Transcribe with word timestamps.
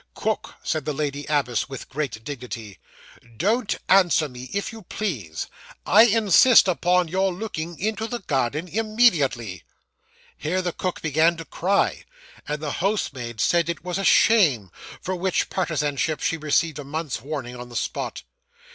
'Cook,' 0.15 0.55
said 0.63 0.85
the 0.85 0.95
lady 0.95 1.27
abbess, 1.29 1.69
with 1.69 1.87
great 1.87 2.23
dignity; 2.23 2.79
'don't 3.37 3.75
answer 3.87 4.27
me, 4.27 4.49
if 4.51 4.73
you 4.73 4.81
please. 4.81 5.45
I 5.85 6.05
insist 6.05 6.67
upon 6.67 7.07
your 7.07 7.31
looking 7.31 7.79
into 7.79 8.07
the 8.07 8.17
garden 8.17 8.67
immediately.' 8.67 9.61
Here 10.35 10.63
the 10.63 10.73
cook 10.73 11.03
began 11.03 11.37
to 11.37 11.45
cry, 11.45 12.05
and 12.47 12.63
the 12.63 12.71
housemaid 12.81 13.39
said 13.39 13.69
it 13.69 13.83
was 13.85 13.99
'a 13.99 14.03
shame!' 14.03 14.71
for 15.03 15.15
which 15.15 15.51
partisanship 15.51 16.19
she 16.19 16.35
received 16.35 16.79
a 16.79 16.83
month's 16.83 17.21
warning 17.21 17.55
on 17.55 17.69
the 17.69 17.75
spot. 17.75 18.23